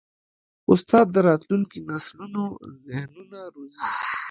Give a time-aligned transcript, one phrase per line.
[0.71, 2.43] استاد د راتلونکي نسلونو
[2.85, 3.83] ذهنونه روزي.